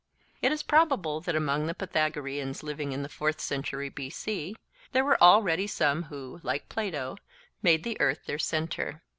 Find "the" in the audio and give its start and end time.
1.67-1.75, 3.03-3.07, 7.83-8.01